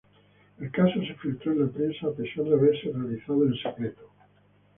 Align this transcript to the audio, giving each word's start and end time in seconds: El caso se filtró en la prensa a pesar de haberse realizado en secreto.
El 0.59 0.71
caso 0.71 0.99
se 1.05 1.13
filtró 1.13 1.51
en 1.51 1.59
la 1.61 1.67
prensa 1.67 2.07
a 2.07 2.11
pesar 2.11 2.43
de 2.45 2.53
haberse 2.55 2.91
realizado 2.91 3.43
en 3.45 3.53
secreto. 3.53 4.09